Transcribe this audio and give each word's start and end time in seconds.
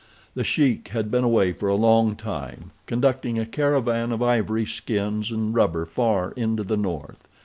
The 0.33 0.43
Sheik 0.43 0.87
had 0.87 1.11
been 1.11 1.23
away 1.23 1.51
for 1.53 1.69
a 1.69 1.75
long 1.75 2.15
time, 2.15 2.71
conducting 2.87 3.37
a 3.37 3.45
caravan 3.45 4.11
of 4.11 4.23
ivory, 4.23 4.65
skins, 4.65 5.29
and 5.29 5.53
rubber 5.53 5.85
far 5.85 6.31
into 6.35 6.63
the 6.63 6.75
north. 6.77 7.27